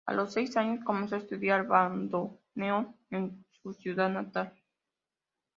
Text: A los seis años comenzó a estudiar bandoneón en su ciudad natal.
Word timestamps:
A 0.07 0.15
los 0.15 0.33
seis 0.33 0.57
años 0.57 0.83
comenzó 0.83 1.13
a 1.13 1.19
estudiar 1.19 1.67
bandoneón 1.67 2.95
en 3.11 3.45
su 3.61 3.71
ciudad 3.73 4.09
natal. 4.09 4.51